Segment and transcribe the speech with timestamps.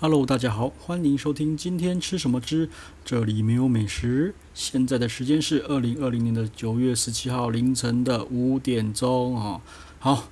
[0.00, 2.70] Hello，大家好，欢迎收听今天吃什么之，
[3.04, 4.32] 这里没有美食。
[4.54, 9.60] 现在的时间是二零二零年的九月十七号凌晨的五点钟啊。
[9.98, 10.28] 好，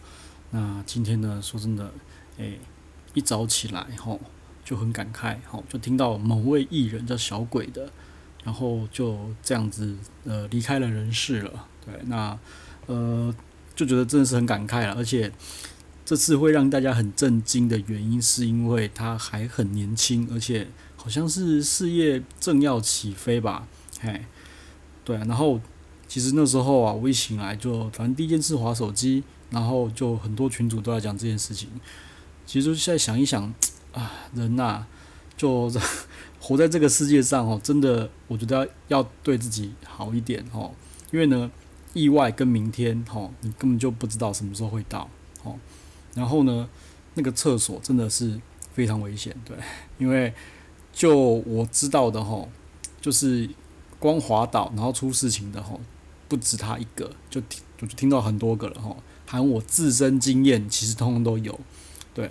[0.53, 1.93] 那今天呢，说真的，
[2.39, 2.61] 诶，
[3.13, 4.17] 一早起来哈
[4.65, 7.91] 就很感慨，哈，就听到某位艺人叫小鬼的，
[8.45, 11.67] 然后就这样子呃离开了人世了。
[11.85, 12.39] 对，那
[12.87, 13.35] 呃
[13.75, 15.33] 就觉得真的是很感慨了，而且。
[16.07, 23.67] 这次会让大家很震惊的原因，是因为他还很年轻，而且好像是事业正要起飞吧？
[24.01, 24.25] 嘿，
[25.05, 25.25] 对啊。
[25.27, 25.61] 然后
[26.07, 31.69] 其实那时候啊，我一醒来就反正第一件事滑手机，然后就很多群主都在讲这件事情。
[32.47, 33.53] 其实现在想一想
[33.93, 34.89] 啊，人呐、啊，
[35.37, 35.69] 就
[36.39, 40.71] 活在这个世界上哦，真的，我觉得要要对自己好一点哦，
[41.11, 41.51] 因为呢，
[41.95, 45.11] 意外跟明天哦，你根本就不知道什么时候会到
[45.43, 45.59] 哦。
[46.17, 46.67] 然后呢，
[47.15, 48.41] 那个厕所真的是
[48.73, 49.55] 非常危险，对，
[49.99, 50.33] 因为
[50.93, 52.49] 就我知道的吼，
[53.03, 53.49] 就是
[53.99, 55.79] 光滑倒然后出事情的吼，
[56.27, 61.61] 不止他一个，就听就听到很多个了吼，含我自身经验，其实通通都有，
[62.15, 62.31] 对，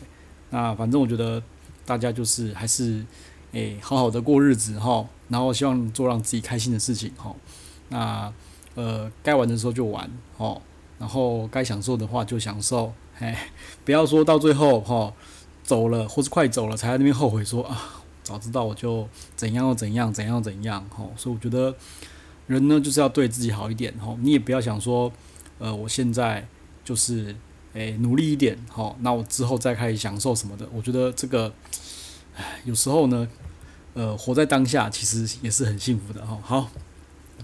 [0.49, 1.41] 那反正我觉得
[1.85, 3.05] 大家就是还是
[3.51, 7.35] 诶好好的过日子哈，然后希望做让自己开心的事情哈，
[7.89, 8.33] 那
[8.73, 10.59] 呃该玩的时候就玩哦，
[10.97, 12.91] 然后该享受的话就享受。
[13.19, 13.49] 哎，
[13.85, 15.13] 不要说到最后哈，
[15.63, 21.05] 走了或是快走了，才在那边后悔说啊，早知道我就怎样怎样怎样怎样哈。
[21.15, 21.73] 所以我觉得
[22.47, 24.17] 人呢就是要对自己好一点哈。
[24.19, 25.09] 你也不要想说，
[25.59, 26.45] 呃，我现在
[26.83, 27.33] 就是
[27.73, 30.67] 诶努力一点哈，那我之后再开始享受什么的。
[30.73, 31.53] 我觉得这个，
[32.35, 33.25] 唉，有时候呢，
[33.93, 36.37] 呃，活在当下其实也是很幸福的哈。
[36.43, 36.69] 好，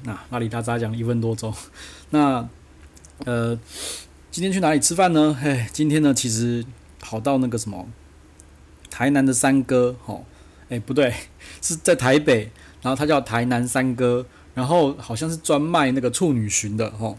[0.03, 1.53] 那拉里达扎讲了一分多钟，
[2.09, 2.49] 那
[3.25, 3.57] 呃。
[4.31, 5.37] 今天去哪里吃饭呢？
[5.37, 6.65] 嘿，今天呢，其实
[7.01, 7.85] 跑到那个什么
[8.89, 10.25] 台南的三哥，吼，
[10.69, 11.13] 哎，不对，
[11.61, 12.49] 是在台北，
[12.81, 17.17] 然后他叫台南三哥，然后好像是专卖那个处女蟳的，吼，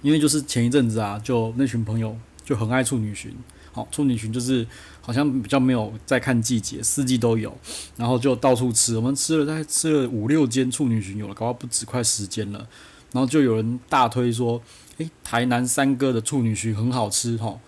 [0.00, 3.28] 因为就是前一阵子啊，就那群朋友就很爱处女蟳，
[3.72, 4.66] 好，处女蟳就是
[5.02, 7.54] 好像比较没有在看季节，四季都有，
[7.98, 12.66] 然后就到处吃，我们吃了大概吃了五六间处女蟳有了，搞到不止快十间了，
[13.12, 14.62] 然后就有人大推说。
[14.98, 17.58] 诶，台南三哥的处女蟳很好吃哈。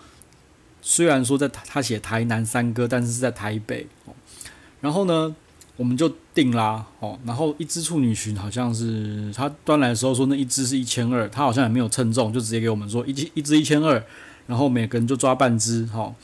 [0.81, 3.87] 虽然说在他写台南三哥，但是是在台北。
[4.81, 5.35] 然后呢，
[5.77, 6.87] 我们就订啦。
[7.01, 14.01] 哦，然后一只处女蟳好像是他端来的时候说那一只是一千二，他好像也没有称重，就直接给我们说一只一只一千二，
[14.47, 16.15] 然后每个人就抓半只哈。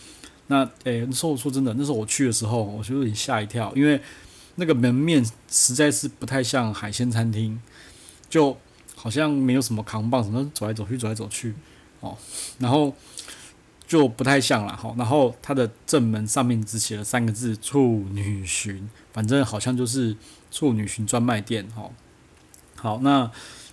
[0.47, 4.01] 那诶，那时候说真的，那时候我去的时候，我就有点吓一跳，因为
[4.55, 7.61] 那个门面实在是不太像海鲜餐厅，
[8.31, 8.57] 就。
[9.03, 11.53] 好像没有什么扛棒，什么走来走去，走来走去，
[11.99, 12.17] 哦，
[12.61, 12.95] 然后
[13.85, 14.95] 就不太像了，好。
[14.97, 18.81] 然后它的正门上面只写了三个字“处女蟳”，
[19.13, 20.17] 反正好像就是
[20.53, 21.91] 处女蟳专卖店，哈。
[22.77, 23.29] 好，那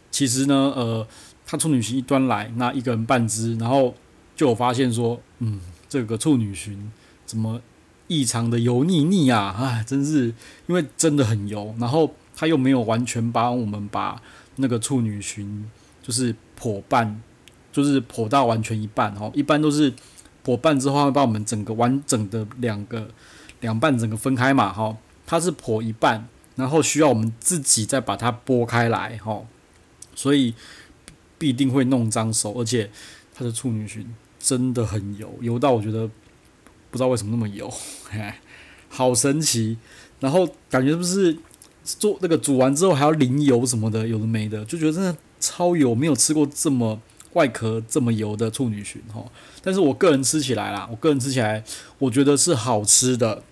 [0.10, 1.08] 其实呢，呃，
[1.46, 3.94] 他处女蟳一端来，那一个人半只，然后
[4.36, 6.76] 就有发现说，嗯，这个处女蟳
[7.28, 7.62] 怎么
[8.08, 9.56] 异常的油腻腻啊？
[9.60, 10.34] 哎，真是
[10.66, 14.20] 因为真的很油，然后他又没有完全帮我们把。
[14.62, 15.64] 那个处女蟳
[16.02, 17.22] 就是剖半，
[17.72, 19.32] 就是剖到完全一半哦。
[19.34, 19.94] 一般都是
[20.46, 23.10] 剖半之后会把我们整个完整的两个
[23.62, 24.98] 两半整个分开嘛，哈。
[25.26, 29.46] 它是剖一半，然后需要我们自己再把它剥开来，哈。
[30.14, 30.54] 所以
[31.38, 32.92] 必定会弄脏手，而且
[33.34, 34.06] 它的处女蟳
[34.40, 36.06] 真的很油，油到我觉得
[36.92, 37.72] 不知道为什么那么油，
[38.10, 38.34] 嘿，
[38.90, 39.78] 好神奇。
[40.20, 41.38] 然后感觉是不是？
[41.98, 47.02] 做那个煮完之后还要淋油什么的，有的没的，就觉得真的超油，没有吃过这么
[47.34, 49.24] 外壳这么油的处女裙哈。
[49.64, 51.64] 但是我个人吃起来啦，我个人吃起来，
[51.98, 53.44] 我觉得是好吃的。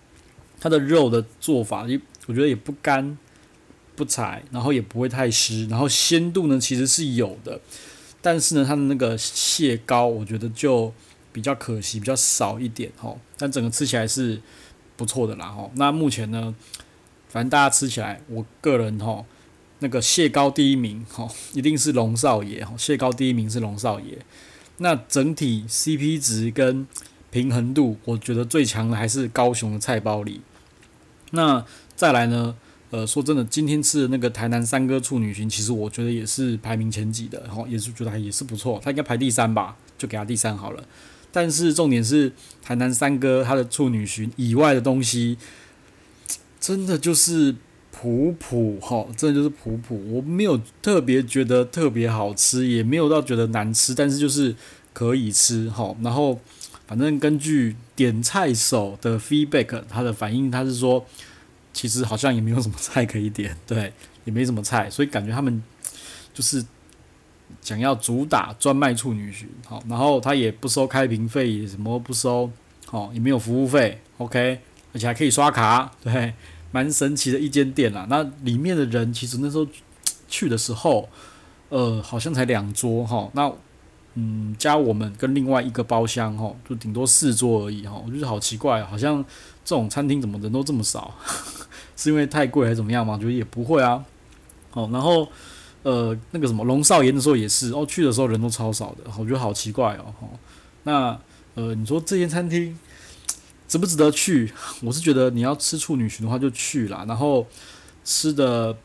[0.60, 3.18] 它的肉的做法，也我觉得也不干
[3.96, 7.62] 不柴，然后也不会太湿，然后鲜度呢其实是有的。
[8.22, 10.92] 但是呢，它的那个蟹膏，我觉得就
[11.32, 13.16] 比较可惜，比较少一点哈。
[13.38, 14.42] 但整个吃起来是
[14.96, 15.70] 不错的啦哈。
[15.76, 16.56] 那目前呢？
[17.30, 19.26] 反正大家吃起来，我个人吼，
[19.80, 22.78] 那个蟹膏第一名吼，一定是龙少爷吼。
[22.78, 24.18] 蟹膏第一名是龙少爷。
[24.78, 26.88] 那整体 CP 值跟
[27.30, 30.42] 平衡度，我觉得最强的还是高雄的菜包里。
[31.32, 31.66] 那
[31.96, 32.56] 再来呢？
[32.90, 38.80] 呃，说真的，今天吃的那个台南三哥处女蟳，其实我觉得也是排名前几的，然也是觉得还也是不错。
[38.82, 40.82] 他应该排第三吧，就给他第三好了。
[41.30, 42.32] 但是重点是
[42.64, 45.38] 台南三哥他的处女蟳以外的东西。
[46.68, 47.56] 真的就是
[47.94, 49.98] 普普哈，真的就是普普。
[50.12, 54.54] 我没有特别觉得特别好吃，也没有到觉得难吃，但是就是
[54.92, 55.96] 可以吃哈。
[56.02, 56.38] 然后
[56.86, 61.06] 反正根据点菜手的 feedback，他的反应他是说，
[61.72, 63.94] 其实好像也没有什么菜可以点，对，
[64.26, 65.64] 也没什么菜，所以感觉他们
[66.34, 66.62] 就是
[67.62, 72.52] 想要主打专卖处女裙，好，然后他也不收开瓶费，什么不收，
[72.86, 74.60] 好，也没有服务费，OK，
[74.94, 76.34] 而且还可以刷卡，对，
[76.78, 78.06] 蛮神奇的一间店啦。
[78.10, 79.66] 那里面的人其实那时候
[80.28, 81.10] 去的时候，
[81.70, 83.52] 呃，好像才两桌哈，那。
[84.20, 89.24] 嗯，加我们跟另外一个包厢哈，就顶多四桌而已哈，我觉得好奇怪，好像
[89.64, 91.14] 这种餐厅怎么人都这么少？
[91.96, 93.14] 是因为太贵还是怎么样吗？
[93.14, 94.04] 我觉得也不会啊。
[94.74, 95.28] 哦，然后
[95.84, 100.12] 呃，那个什么龙少爷的时候也是，哦，去的时候人都超少的，我觉得好奇怪哦。
[100.82, 101.16] 那
[101.54, 102.76] 呃，你说这间餐厅
[103.68, 104.52] 值不值得去？
[104.82, 107.46] 我是觉得你要吃处女裙的话就去啦，然后
[108.04, 108.76] 吃的。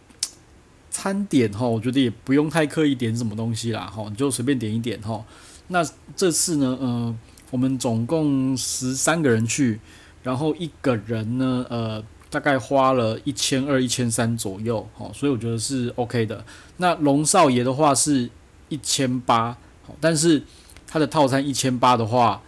[0.94, 5.24] 餐点哈，我觉得也不用太刻意点什么东西啦，哈，你就随便点一点哈。
[5.68, 5.82] 那
[6.14, 7.16] 这次呢，呃，
[7.50, 9.80] 我们总共十三个人去，
[10.22, 16.44] 然后一个人呢，呃，大概花了一千二、一千三左右，哈，所以我觉得是 OK 的。
[16.76, 18.28] 那龙少爷的话是
[18.68, 19.56] 一千八，
[19.98, 20.42] 但是
[20.86, 22.42] 他的套餐一千八的话，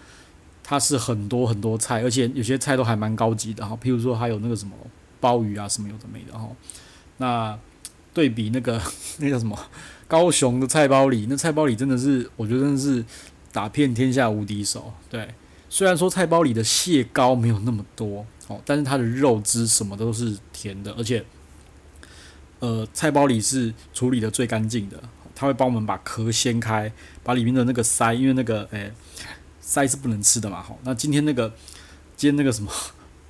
[0.65, 4.75] 它是很多很多菜，而且有些菜都还蛮高级的哈，譬如说还有那个什么
[5.21, 6.49] 鲍鱼啊，什么有的没的哈，
[7.19, 7.57] 那。
[8.15, 8.81] 对比那个
[9.19, 9.59] 那叫什么
[10.07, 13.05] 高雄的菜包里，那菜包里真的是我觉得真的是
[13.51, 14.95] 打遍天下无敌手。
[15.11, 15.35] 对，
[15.69, 21.25] 虽然说菜包里的蟹膏没有那么多哦，但是它的肉汁什么都是甜的，而且
[22.61, 25.03] 呃菜包里是处理的最干净的，
[25.35, 26.93] 他会帮我们把壳掀开，
[27.25, 28.93] 把里面的那个鳃，因为那个诶、
[29.65, 31.49] 腮是不能吃的嘛，好，那今天那个
[32.17, 32.71] 今天那个什么。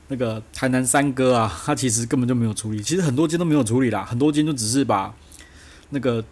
[0.08, 5.12] 那个台南三哥啊， 他其实根本就没有处理，其实很多间都没有处理啦，很多间就只是把
[5.88, 6.22] 那个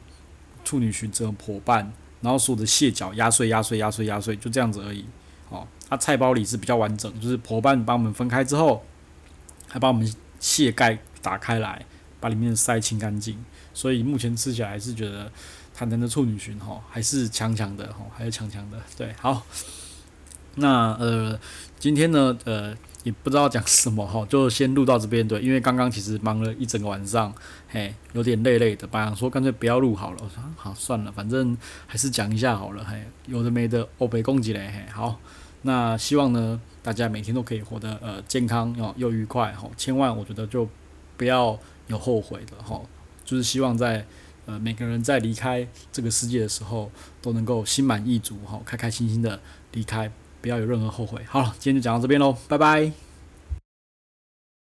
[0.63, 1.91] 处女裙折破半，
[2.21, 5.07] 然后所有的蟹脚压碎、压碎、压碎、压碎，就这样子而已。
[5.49, 8.85] 哦，他菜包里是比较完整，就是破半帮我们分开之后，
[9.67, 11.87] 还把我们蟹盖打开来，
[12.21, 13.43] 把里面的鳃清干净。
[13.73, 15.33] 所以目前吃起来还是觉得
[15.75, 18.79] 台南的处女裙哈还是强强的哈，还是强强的。
[18.99, 19.47] 对，好，
[20.57, 21.39] 那呃
[21.79, 22.77] 今天呢呃。
[23.05, 27.35] 也不知道讲什么哈， 就先录到这边对，因为刚刚其实忙了一整个晚上，
[27.67, 31.59] 嘿，有点累累的，本来说干脆不要录好了，我说好算了，反正
[31.89, 35.19] 还是讲一下好了，嘿，有的没的，欧北攻击嘞，嘿，好，
[35.63, 40.69] 那希望呢大家每天都可以活得呃健康哦又愉快哈，千万我觉得就
[41.17, 41.59] 不要
[41.89, 42.81] 有后悔的哈，
[43.25, 44.07] 就是希望在
[44.47, 46.89] 呃每个人在离开这个世界的时候
[47.21, 49.41] 都能够心满意足哈，开开心心的
[49.73, 50.09] 离开。
[50.43, 51.23] 不要有任何后悔。
[51.27, 53.02] 好了，今天就讲到这边喽，拜拜。